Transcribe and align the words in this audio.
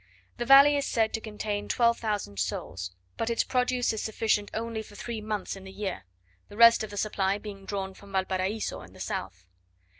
The 0.37 0.45
valley 0.47 0.75
is 0.75 0.87
said 0.87 1.13
to 1.13 1.21
contain 1.21 1.67
12,000 1.67 2.39
souls, 2.39 2.89
but 3.17 3.29
its 3.29 3.43
produce 3.43 3.93
is 3.93 4.01
sufficient 4.01 4.49
only 4.51 4.81
for 4.81 4.95
three 4.95 5.21
months 5.21 5.55
in 5.55 5.63
the 5.63 5.71
year; 5.71 6.05
the 6.49 6.57
rest 6.57 6.83
of 6.83 6.89
the 6.89 6.97
supply 6.97 7.37
being 7.37 7.65
drawn 7.65 7.93
from 7.93 8.11
Valparaiso 8.13 8.79
and 8.81 8.95
the 8.95 8.99
south. 8.99 9.45